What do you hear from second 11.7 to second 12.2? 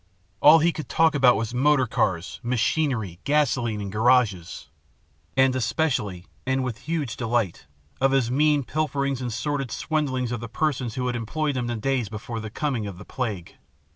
days